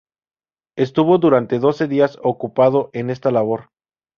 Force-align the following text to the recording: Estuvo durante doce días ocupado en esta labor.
Estuvo 0.75 1.19
durante 1.19 1.59
doce 1.59 1.87
días 1.87 2.17
ocupado 2.23 2.89
en 2.93 3.11
esta 3.11 3.29
labor. 3.29 3.69